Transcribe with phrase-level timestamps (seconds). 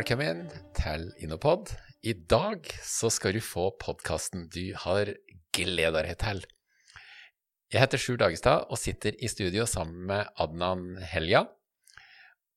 [0.00, 1.74] velkommen til Innopod.
[2.08, 5.10] I dag så skal du få podkasten du har
[5.52, 6.40] gleda deg til.
[7.70, 11.42] Jeg heter Sjur Dagestad og sitter i studio sammen med Adnan Helja.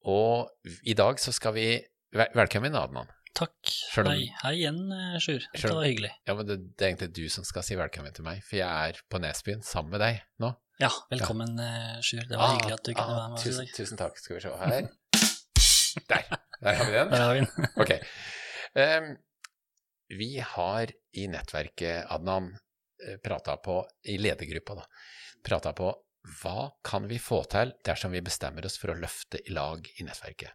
[0.08, 0.54] Og
[0.88, 1.66] i dag så skal vi
[2.14, 3.10] Velkommen, Adnan.
[3.36, 3.58] Takk.
[3.98, 5.42] Om- Hei, hei igjen, eh, Sjur.
[5.54, 6.12] Dette om- var hyggelig.
[6.28, 8.70] Ja, men det, det er egentlig du som skal si velkommen til meg, for jeg
[8.70, 10.56] er på Nesbyen sammen med deg nå.
[10.80, 12.00] Ja, velkommen, ja.
[12.02, 12.22] Sjur.
[12.30, 13.76] Det var Ah, hyggelig at du kunne ah, være med oss i tusen, dag.
[13.76, 14.18] tusen takk.
[14.20, 14.90] Skal vi se her.
[16.10, 16.43] Der.
[16.64, 17.12] Der har vi den.
[17.12, 17.70] Der har vi den.
[17.84, 17.92] Ok.
[18.74, 19.14] Um,
[20.14, 22.54] vi har i nettverket, Adnan,
[23.24, 24.86] prata på, i ledergruppa, da,
[25.44, 25.92] prata på
[26.40, 30.06] hva kan vi få til dersom vi bestemmer oss for å løfte i lag i
[30.08, 30.52] nettverket?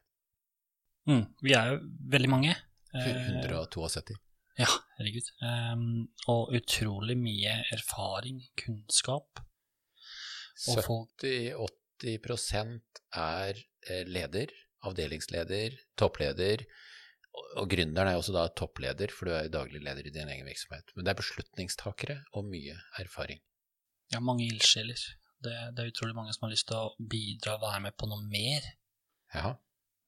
[1.08, 1.80] Mm, vi er jo
[2.14, 2.52] veldig mange.
[2.96, 3.08] Eh,
[3.42, 4.16] 172.
[4.58, 5.28] Ja, herregud.
[5.44, 9.28] Um, og utrolig mye erfaring, kunnskap.
[10.64, 12.80] 70-80
[13.14, 14.48] er eh, leder,
[14.86, 16.64] avdelingsleder, toppleder.
[17.38, 20.28] Og- gründeren er jo også da toppleder, for du er jo daglig leder i din
[20.28, 20.90] egen virksomhet.
[20.96, 23.40] Men det er beslutningstakere og mye erfaring.
[24.12, 24.98] Ja, mange ildsjeler.
[25.44, 28.08] Det, det er utrolig mange som har lyst til å bidra og være med på
[28.10, 28.64] noe mer.
[29.34, 29.54] Ja.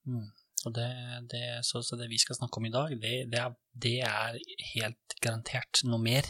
[0.08, 0.30] Mm.
[0.66, 0.90] Og det,
[1.32, 4.40] det, så, så det vi skal snakke om i dag, det, det, er, det er
[4.74, 6.26] helt garantert noe mer.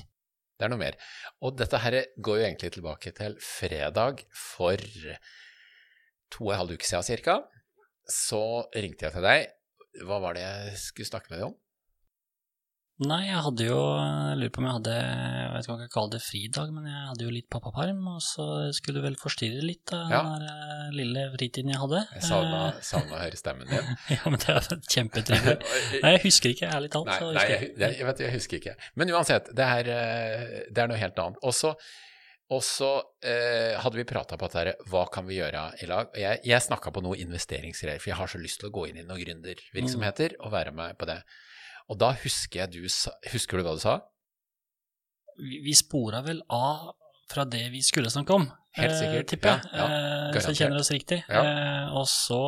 [0.58, 0.98] Det er noe mer.
[1.40, 4.76] Og dette her går jo egentlig tilbake til fredag for
[6.30, 7.40] to og en halv uke siden cirka.
[8.12, 8.42] Så
[8.74, 9.50] ringte jeg til deg.
[10.06, 11.58] Hva var det jeg skulle snakke med deg om?
[13.00, 15.88] Nei, jeg hadde jo Jeg lurer på om jeg hadde Jeg vet ikke om jeg
[15.88, 18.44] kan kalle det fridag, men jeg hadde jo litt pappaperm, og så
[18.76, 20.20] skulle du vel forstyrre litt av Ja.
[20.26, 22.02] den der eh, lille fritiden jeg hadde.
[22.18, 23.88] Jeg savna, savna å høre stemmen din.
[23.88, 25.56] Eh, ja, men det er kjempetrivelig.
[26.04, 27.08] Nei, jeg husker ikke, ærlig talt.
[27.08, 28.06] Nei, nei jeg, jeg.
[28.10, 28.76] vet jeg husker ikke.
[29.00, 31.40] Men uansett, det er, eh, det er noe helt annet.
[31.40, 31.72] Og så
[32.50, 32.90] og så
[33.22, 36.10] eh, hadde vi prata på dette hva kan vi gjøre i lag?
[36.10, 38.88] Og Jeg, jeg snakka på noe investeringsgreier, for jeg har så lyst til å gå
[38.90, 41.20] inn i noen gründervirksomheter og være med på det.
[41.90, 44.00] Og da husker jeg du sa Husker du hva du sa?
[45.40, 46.90] Vi, vi spora vel av
[47.30, 48.48] fra det vi skulle snakke om,
[48.78, 49.70] Helt eh, tipper jeg.
[49.74, 51.22] Ja, ja, Eh, så jeg kjenner oss riktig.
[51.26, 51.40] Ja.
[51.42, 52.40] Eh, og så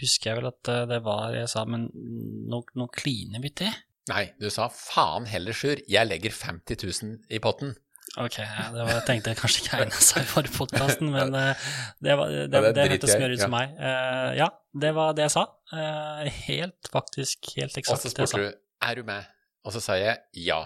[0.00, 3.72] husker jeg vel at eh, det var Jeg sa, men nå, nå kliner vi til.
[4.10, 7.76] Nei, du sa faen heller, Sjur, jeg legger 50 000 i potten.
[8.20, 11.68] Ok, det var, jeg tenkte kanskje ikke egnet seg for podkasten, men eh,
[12.04, 13.70] det, var, det, det det, hørtes mer ut som meg.
[13.78, 14.48] Uh, ja,
[14.84, 15.46] det var det jeg sa.
[15.72, 18.36] Uh, helt faktisk, helt Og eksakt så det jeg sa.
[18.36, 19.30] spurte du er du med,
[19.64, 20.58] og så sa jeg ja.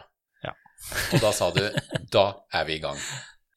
[0.43, 0.57] Ja.
[1.15, 1.63] Og da sa du
[2.17, 2.99] da er vi i gang.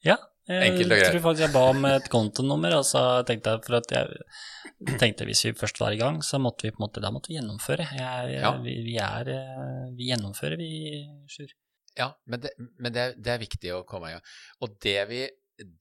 [0.06, 0.20] Ja,
[0.50, 3.96] jeg og tror faktisk jeg ba om et kontonummer, og så tenkte jeg for at
[3.96, 7.10] jeg tenkte hvis vi først var i gang, så måtte vi på en måte, da
[7.10, 7.88] måtte vi gjennomføre.
[7.90, 8.54] Jeg, jeg, Ja.
[8.62, 9.34] vi, vi er
[9.98, 11.50] Vi gjennomfører, vi, Sjur.
[11.98, 14.28] Ja, men det, men det, det er viktig å komme i gang.
[14.62, 15.24] Og det vi,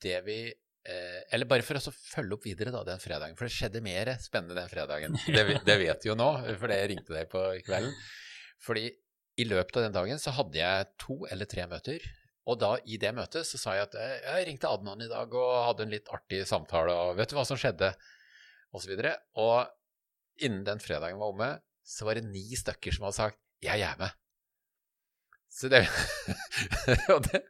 [0.01, 3.55] det vi eh, Eller bare for å følge opp videre da, den fredagen, for det
[3.55, 5.19] skjedde mer spennende den fredagen.
[5.27, 6.31] Det, det vet vi jo nå,
[6.61, 7.93] for jeg ringte deg på kvelden.
[8.65, 8.89] Fordi
[9.39, 12.03] i løpet av den dagen så hadde jeg to eller tre møter.
[12.49, 15.33] Og da i det møtet så sa jeg at eh, jeg ringte Adnan i dag
[15.37, 17.93] og hadde en litt artig samtale, og vet du hva som skjedde?
[18.73, 19.15] Og så videre.
[19.41, 19.69] Og
[20.45, 21.51] innen den fredagen var omme,
[21.85, 24.17] så var det ni stykker som hadde sagt 'jeg er med'.
[25.49, 25.81] Så det,
[27.13, 27.41] og, det,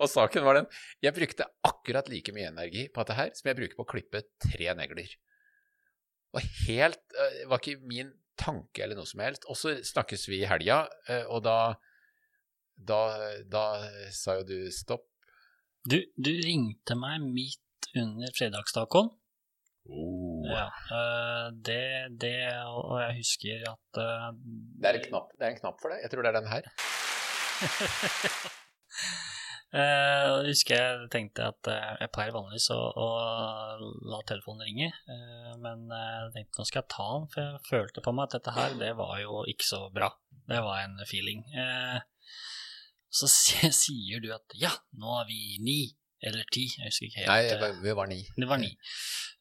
[0.00, 0.68] og saken var den
[1.04, 4.22] Jeg brukte akkurat like mye energi på dette her som jeg bruker på å klippe
[4.42, 5.12] tre negler.
[5.12, 9.44] Det var helt eh, var ikke min tanke eller noe som helst.
[9.50, 11.58] Og så snakkes vi i helga, eh, og da
[12.74, 13.02] da,
[13.46, 13.64] da
[14.10, 15.04] sa jo du stopp.
[15.86, 19.12] Du, du ringte meg midt under fredagstacoen.
[19.84, 20.42] Oh.
[20.48, 20.64] Ja,
[20.96, 22.38] eh, det, det
[22.72, 26.00] Og jeg husker at Det, er en knapp, det er en knapp for det.
[26.02, 26.70] Jeg tror det er den her.
[29.74, 33.06] Eh, og jeg husker jeg tenkte at uh, jeg pleier vanligvis å, å
[34.06, 37.64] la telefonen ringe, uh, men eh, jeg tenkte nå skal jeg ta den, for jeg
[37.66, 40.12] følte på meg at dette her, det var jo ikke så bra.
[40.46, 41.42] Det var en feeling.
[41.58, 41.98] Eh,
[43.10, 43.30] så
[43.82, 45.80] sier du at ja, nå er vi ni
[46.26, 47.28] eller ti, jeg husker ikke helt.
[47.28, 48.22] Nei, eh, var- vi var ni.
[48.36, 48.76] det var ni.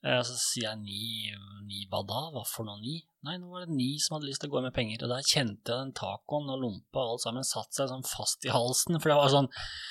[0.06, 1.32] Eh, så sier jeg ni,
[1.66, 2.22] ni hva da?
[2.36, 2.98] Hva for noe ni?
[3.24, 5.24] Nei, nå var det ni som hadde lyst til å gå med penger, og der
[5.24, 9.00] kjente jeg den tacoen og lompa og alt sammen satt seg sånn fast i halsen,
[9.00, 9.48] for det var sånn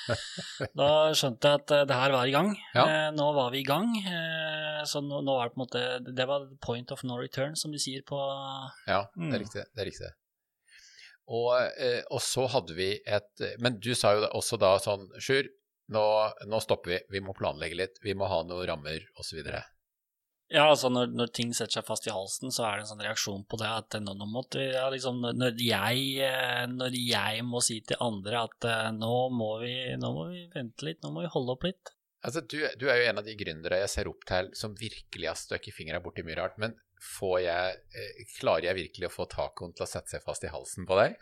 [0.77, 2.51] Da skjønte jeg at eh, det her var i gang.
[2.75, 2.85] Ja.
[2.85, 3.89] Eh, Nå var vi i gang.
[4.05, 7.55] Eh, Så nå, nå var det på en måte Det var point of no return,
[7.55, 8.19] som de sier på
[8.87, 9.33] Ja, det Mm.
[9.33, 9.63] er riktig.
[9.73, 10.11] Det er riktig.
[11.31, 15.47] Og, eh, og så hadde vi et Men du sa jo også da sånn Sjur,
[15.91, 16.03] nå,
[16.47, 16.99] nå stopper vi.
[17.17, 17.99] Vi må planlegge litt.
[18.03, 19.41] Vi må ha noen rammer, osv.
[20.53, 23.01] Ja, altså når, når ting setter seg fast i halsen, så er det en sånn
[23.01, 27.43] reaksjon på det at nå, nå måtte vi, ja, liksom, når- jeg, eh, når jeg
[27.47, 31.09] må si til andre at eh, nå må, vi, nå må vi vente litt, nå
[31.15, 31.93] må vi holde opp litt.
[32.23, 35.27] Altså, du, du er jo en av de gründere jeg ser opp til som virkelig
[35.31, 36.59] har støkket fingra borti mye rart.
[36.61, 36.75] Men
[37.17, 40.51] får jeg, eh, klarer jeg virkelig å få tacoen til å sette seg fast i
[40.53, 41.17] halsen på deg?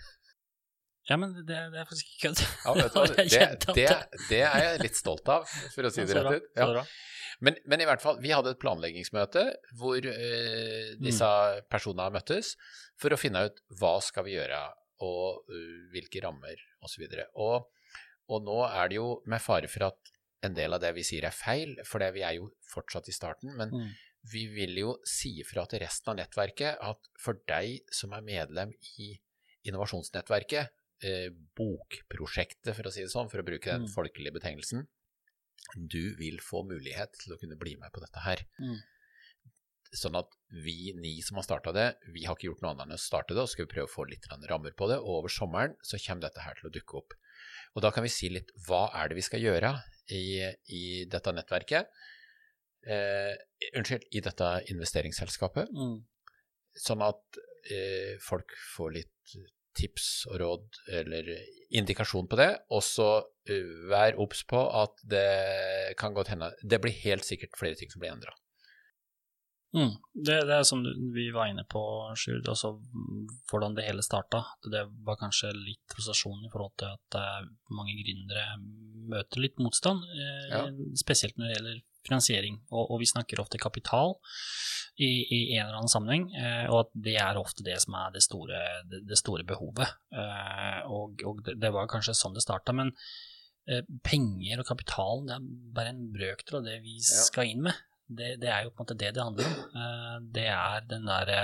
[1.10, 2.42] Ja, men det, det er faktisk ikke kødd.
[2.66, 2.74] Ja,
[3.16, 3.88] det, det,
[4.30, 6.52] det er jeg litt stolt av, for å si det rett ut.
[6.60, 6.84] Ja.
[7.42, 9.48] Men, men i hvert fall, vi hadde et planleggingsmøte
[9.80, 11.30] hvor uh, disse
[11.74, 12.54] personene møttes
[13.02, 14.60] for å finne ut hva skal vi gjøre,
[15.02, 17.08] og uh, hvilke rammer osv.
[17.34, 17.66] Og,
[18.30, 20.14] og nå er det jo med fare for at
[20.46, 23.16] en del av det vi sier er feil, for det, vi er jo fortsatt i
[23.18, 23.90] starten, men Mm.
[24.32, 28.74] vi vil jo si ifra til resten av nettverket at for deg som er medlem
[29.02, 29.16] i
[29.70, 30.70] innovasjonsnettverket,
[31.58, 33.94] bokprosjektet for å si det sånn, for å bruke den Mm.
[33.94, 34.88] folkelige betegnelsen,
[35.76, 38.44] du vil få mulighet til å kunne bli med på dette her.
[38.60, 38.78] Mm.
[39.94, 40.30] Sånn at
[40.64, 43.36] vi ni som har starta det, vi har ikke gjort noe annet enn å starte
[43.36, 45.00] det, og skal vi prøve å få litt rammer på det.
[45.00, 47.14] Og over sommeren så kommer dette her til å dukke opp.
[47.76, 49.74] Og da kan vi si litt hva er det vi skal gjøre
[50.12, 50.24] i,
[50.72, 51.88] i dette nettverket.
[52.88, 53.36] Eh,
[53.78, 55.70] unnskyld, i dette investeringsselskapet.
[55.76, 55.98] Mm.
[56.74, 59.36] Sånn at eh, folk får litt
[59.78, 61.32] tips og råd eller
[61.72, 62.50] indikasjon på det.
[62.74, 63.10] Og så
[63.50, 67.92] eh, vær obs på at det kan godt hende Det blir helt sikkert flere ting
[67.92, 68.36] som blir endra.
[69.72, 69.94] Mm.
[70.12, 70.82] Det, det er som
[71.16, 71.82] vi var inne på,
[72.20, 72.74] Sjurd, altså
[73.52, 74.44] hvordan det hele starta.
[74.68, 78.58] Det var kanskje litt frustrasjon i forhold til at eh, mange gründere
[79.12, 80.66] møter litt motstand, eh, Ja.
[81.00, 82.60] spesielt når det gjelder finansiering.
[82.72, 84.18] Og, og vi snakker ofte kapital
[85.00, 88.12] i, i en eller annen sammenheng, eh, og at det er ofte det som er
[88.16, 88.60] det store,
[88.92, 89.88] det, det store behovet.
[90.12, 92.92] Eh, og og det, var kanskje sånn det starta, men
[94.04, 95.44] penger og kapital det er
[95.78, 97.78] bare en brøkdel av det vi skal inn med.
[98.12, 99.60] Det, det er jo på en måte det det handler om.
[99.82, 101.42] Eh, det er den derre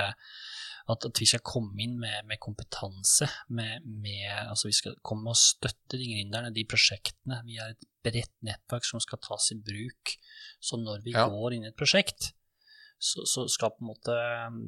[0.87, 5.33] at, at vi skal komme inn med, med kompetanse, med, med, altså vi skal komme
[5.33, 7.41] og støtte de gründerne, de prosjektene.
[7.47, 10.15] Vi er et bredt nettverk som skal tas i bruk.
[10.63, 11.27] Så når vi Ja.
[11.27, 12.31] går inn i et prosjekt,
[12.97, 14.15] så, så skal på en måte
[14.53, 14.61] mm,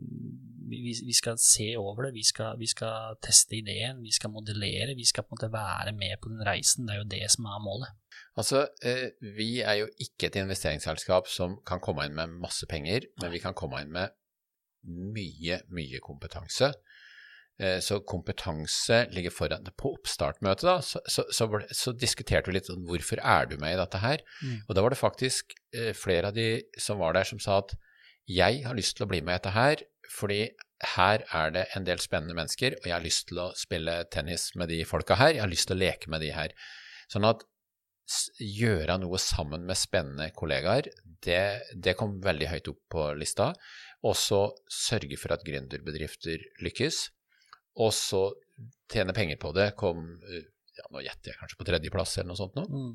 [0.70, 4.96] vi, vi skal se over det, vi skal, vi skal teste ideen, vi skal modellere,
[4.98, 6.88] vi skal på en måte være med på den reisen.
[6.88, 7.96] Det er jo det som er målet.
[8.40, 13.10] Altså, eh, vi er jo ikke et investeringsselskap som kan komme inn med masse penger,
[13.22, 14.16] men vi kan komme inn med
[14.88, 16.72] mye, mye kompetanse.
[17.60, 19.68] Eh, så kompetanse ligger foran.
[19.76, 23.76] På oppstartmøtet da, så, så, så, så diskuterte vi litt om hvorfor er du med
[23.76, 24.24] i dette her.
[24.40, 24.62] Mm.
[24.68, 26.50] Og da var det faktisk eh, flere av de
[26.80, 27.76] som var der som sa at
[28.30, 30.42] jeg har lyst til å bli med i dette her, fordi
[30.96, 34.50] her er det en del spennende mennesker, og jeg har lyst til å spille tennis
[34.60, 36.56] med de folka her, jeg har lyst til å leke med de her.
[37.12, 37.44] Sånn at
[38.42, 40.90] gjøre noe sammen med spennende kollegaer,
[41.22, 41.44] det,
[41.76, 43.52] det kom veldig høyt opp på lista.
[44.08, 47.04] Og så sørge for at gründerbedrifter lykkes.
[47.84, 48.24] Og så
[48.90, 50.48] tjene penger på det kom eh,
[50.80, 52.66] ja, nå gjetter jeg kanskje på tredjeplass eller noe sånt nå.
[52.66, 52.92] Mm.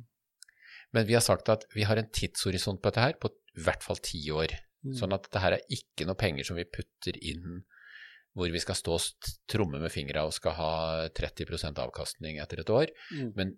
[0.96, 3.84] Men vi har sagt at vi har en tidshorisont på dette her på i hvert
[3.86, 4.54] fall ti år.
[4.84, 4.94] Mm.
[4.98, 7.62] Sånn at dette her er ikke noe penger som vi putter inn
[8.34, 10.72] hvor vi skal stå og tromme med fingra og skal ha
[11.14, 12.90] 30% avkastning etter et år.
[13.14, 13.28] Mm.
[13.38, 13.52] Men,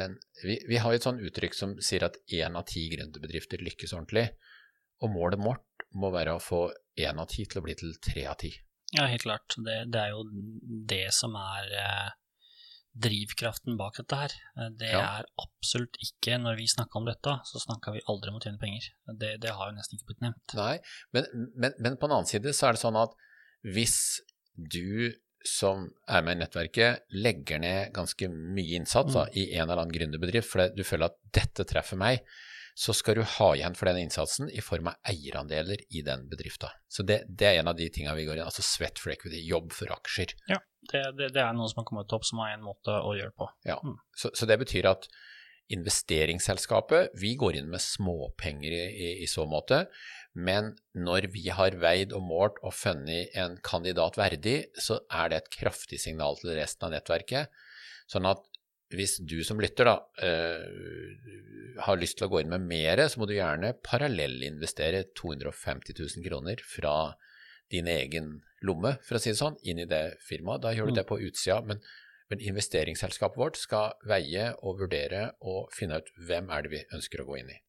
[0.00, 3.92] men vi, vi har et sånn uttrykk som sier at én av ti gründerbedrifter lykkes
[3.92, 4.30] ordentlig.
[5.04, 6.62] Og målet vårt må være å få
[6.96, 8.54] én av ti til å bli til tre av ti.
[8.96, 9.58] Ja, helt klart.
[9.60, 10.24] Det, det er jo
[10.88, 12.14] det som er eh,
[12.96, 14.32] drivkraften bak dette her.
[14.56, 15.00] Eh, Det Ja.
[15.20, 18.58] er absolutt ikke Når vi snakker om dette, så snakker vi aldri om å tjene
[18.58, 18.88] penger.
[19.18, 20.54] Det, det har jo nesten ikke blitt nevnt.
[20.54, 20.78] Nei,
[21.12, 21.24] men,
[21.56, 23.14] men, men på den annen side så er det sånn at
[23.66, 23.98] hvis
[24.56, 25.12] du
[25.46, 29.94] som er med i nettverket, legger ned ganske mye innsats da, i en eller annen
[29.94, 32.24] gründerbedrift fordi du føler at dette treffer meg,
[32.76, 36.72] så skal du ha igjen for den innsatsen i form av eierandeler i den bedrifta.
[36.92, 39.38] Så det, det er en av de tinga vi går inn altså sweat for equity,
[39.48, 40.34] jobb for aksjer.
[40.50, 40.58] Ja,
[40.92, 43.32] det, det, det er noe som har kommet opp som er en måte å gjøre
[43.32, 43.48] det på.
[43.68, 43.78] Ja.
[43.84, 43.96] Mm.
[44.16, 45.08] Så, så det betyr at
[45.74, 49.86] investeringsselskapet, vi går inn med småpenger i, i, i så måte,
[50.36, 55.40] men når vi har veid og målt og funnet en kandidat verdig, så er det
[55.40, 57.64] et kraftig signal til resten av nettverket.
[58.06, 58.44] Sånn at
[58.94, 63.18] hvis du som lytter da, øh, har lyst til å gå inn med mer, så
[63.18, 67.16] må du gjerne parallellinvestere 250 000 kroner fra
[67.72, 70.62] din egen lomme, for å si det sånn, inn i det firmaet.
[70.62, 70.98] Da gjør du Mm.
[71.02, 71.80] det på utsida, men,
[72.30, 77.20] men investeringsselskapet vårt skal veie og vurdere og finne ut hvem er det vi ønsker
[77.20, 77.60] å gå inn i.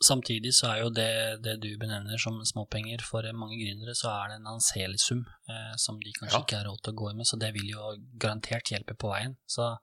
[0.00, 4.28] Samtidig så er jo det, det du benevner som småpenger for mange gründere, så er
[4.30, 6.40] det en anselig sum eh, som de kanskje Ja.
[6.42, 9.10] ikke har råd til å gå inn med, så det vil jo garantert hjelpe på
[9.12, 9.36] veien.
[9.46, 9.76] Så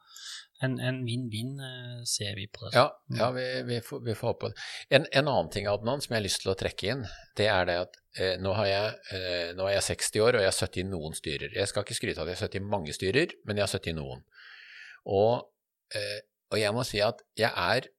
[0.65, 2.73] en en vinn-vinn eh, ser vi på det.
[2.75, 4.65] Ja, ja vi, vi, får, vi får håpe det.
[4.97, 7.05] En, en annen ting Adnan, som jeg har lyst til å trekke inn,
[7.39, 10.43] det er det at eh, nå, har jeg, eh, nå er jeg 60 år, og
[10.43, 11.55] jeg har sittet i noen styrer.
[11.55, 13.71] Jeg skal ikke skryte av at jeg har sittet i mange styrer, men jeg har
[13.71, 14.25] sittet i noen.
[15.07, 15.47] Og,
[15.95, 16.19] eh,
[16.51, 17.89] og jeg må si at jeg er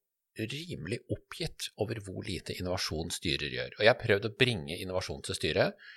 [0.40, 3.74] rimelig oppgitt over hvor lite innovasjon styrer gjør.
[3.78, 5.90] Og jeg har prøvd å bringe innovasjon til styret,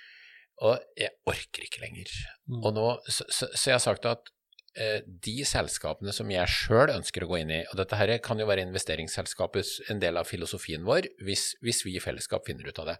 [0.64, 2.10] og jeg orker ikke lenger.
[2.46, 2.60] Mm.
[2.60, 4.33] Og nå, så, så, så jeg har sagt at
[4.74, 8.48] de selskapene som jeg sjøl ønsker å gå inn i, og dette her kan jo
[8.48, 12.90] være investeringsselskapets en del av filosofien vår, hvis, hvis vi i fellesskap finner ut av
[12.90, 12.96] det,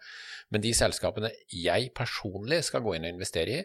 [0.55, 3.65] men de selskapene jeg personlig skal gå inn og investere i,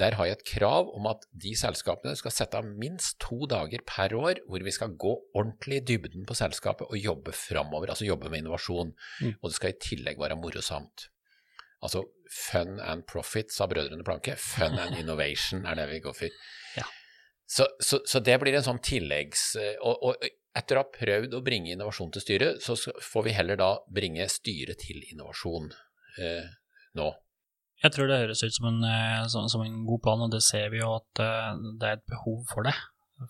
[0.00, 3.84] der har jeg et krav om at de selskapene skal sette av minst to dager
[3.86, 8.08] per år hvor vi skal gå ordentlig i dybden på selskapet og jobbe framover, altså
[8.08, 8.90] jobbe med innovasjon.
[9.22, 9.36] Mm.
[9.38, 11.06] Og det skal i tillegg være morosamt.
[11.84, 14.34] Altså fun and profit, sa Brødrene Planke.
[14.40, 16.44] Fun and innovation er det vi går for.
[17.54, 19.52] Så, så, så det blir en sånn tilleggs...
[19.84, 23.58] Og, og etter å ha prøvd å bringe innovasjon til styret, så får vi heller
[23.58, 25.66] da bringe styret til innovasjon
[26.22, 26.46] eh,
[26.98, 27.08] nå.
[27.82, 30.44] Jeg tror det høres ut som en, eh, som, som en god plan, og det
[30.46, 32.74] ser vi jo at eh, det er et behov for det.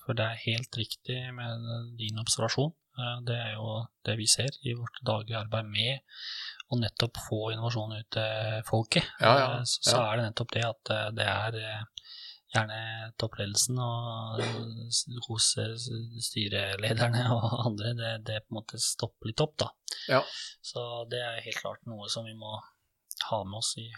[0.04, 1.64] For det er helt riktig med
[2.00, 2.74] din observasjon.
[2.98, 6.04] Eh, Det er jo det vi ser i vårt daglige arbeid med
[6.72, 9.08] å nettopp få innovasjon ut til folket.
[9.20, 9.64] Ja, ja, ja.
[9.64, 11.82] Så, er det nettopp det at eh, det er eh,
[12.54, 14.42] gjerne toppledelsen og
[15.28, 15.50] hos
[16.28, 19.70] styrelederne og andre, det, det på en måte stopper litt opp, da.
[20.08, 20.22] Ja.
[20.64, 22.56] Så det er helt klart noe som vi må
[23.28, 23.88] ha med oss i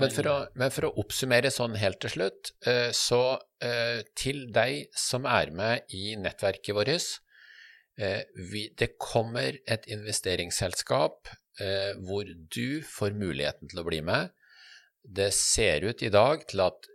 [0.00, 4.48] Men for, å, men for å oppsummere sånn helt til slutt, eh, så eh, til
[4.54, 11.30] deg som er med i nettverket vårt eh, vi, Det kommer et investeringsselskap
[11.62, 14.34] eh, hvor du får muligheten til å bli med.
[15.04, 16.90] Det ser ut i dag til at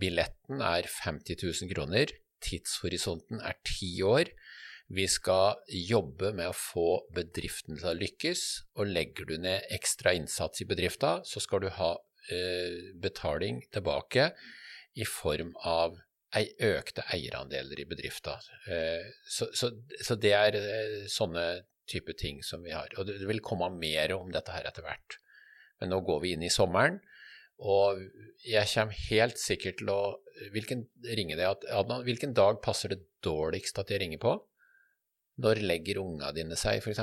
[0.00, 2.12] billetten er 50 000 kroner.
[2.44, 4.30] Tidshorisonten er ti år.
[4.86, 8.42] Vi skal jobbe med å få bedriften til å lykkes,
[8.78, 11.96] og legger du ned ekstra innsats i bedrifta, så skal du ha
[12.30, 14.30] eh, betaling tilbake
[14.94, 15.98] i form av
[16.36, 18.36] ei, økte eierandeler i bedrifta.
[18.70, 19.72] Eh, så, så,
[20.02, 21.46] så det er eh, sånne
[21.90, 22.90] type ting som vi har.
[22.98, 25.18] Og det, vil komme mer om dette her etter hvert.
[25.80, 27.00] Men nå går vi inn i sommeren,
[27.58, 28.00] og
[28.44, 30.00] jeg kommer helt sikkert til å
[30.52, 30.82] Hvilken
[31.16, 34.34] ringer det at, Adnan, hvilken dag passer det dårligst at jeg ringer på?
[35.40, 37.00] Når legger unga dine seg, f.eks.?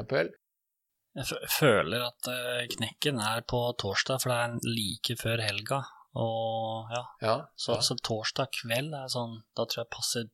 [1.17, 5.79] Jeg fø- føler at eh, knekken er på torsdag, for det er like før helga.
[6.13, 7.81] Og ja, Ja, så, ja.
[7.89, 10.29] så torsdag kveld er sånn Da tror jeg passer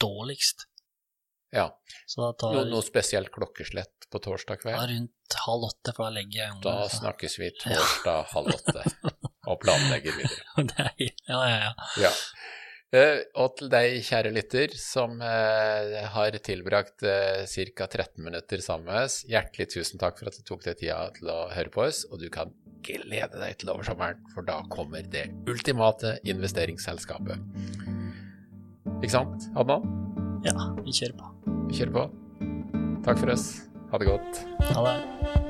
[0.00, 0.68] dårligst.
[1.52, 1.66] ja.
[2.06, 4.78] Så da tar No, noe spesielt klokkeslett på torsdag kveld?
[4.78, 4.94] kveld?
[4.94, 6.88] rundt halv åtte, for da legger jeg Da ungene.
[6.88, 8.86] så- snakkes vi torsdag halv åtte
[9.50, 10.46] og planlegger videre.
[10.80, 10.94] Er,
[11.28, 11.72] ja, ja, ja.
[12.06, 12.14] Ja.
[12.90, 17.86] Uh, og til deg, kjære lytter, som uh, har tilbrakt uh, ca.
[17.86, 21.30] 13 minutter sammen med oss, hjertelig tusen takk for at du tok deg tida til
[21.30, 22.50] å høre på oss, og du kan
[22.82, 27.38] glede deg til oversommeren, for da kommer det ultimate investeringsselskapet.
[28.98, 29.86] Ikke sant, Adnan?
[30.44, 31.30] ja, vi kjører på.
[31.70, 32.08] Vi kjører på.
[33.06, 33.46] Takk for oss.
[33.92, 34.44] Ha det godt.
[34.74, 35.49] Ha det.